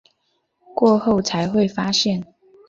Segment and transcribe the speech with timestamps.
[0.73, 2.25] 过后才会发现